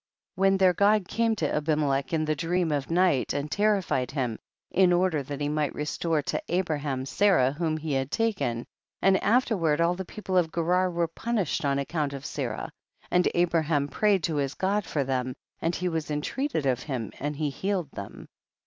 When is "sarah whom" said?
7.05-7.77